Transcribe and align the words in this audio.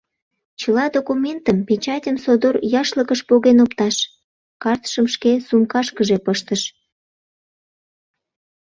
—Чыла 0.59 0.85
документым, 0.97 1.57
печатьым 1.67 2.17
содор 2.23 2.55
яшлыкыш 2.81 3.21
поген 3.29 3.57
опташ!— 3.65 3.95
картшым 4.63 5.05
шке 5.13 5.31
сумкашкыже 5.47 6.17
пыштыш. 6.25 6.61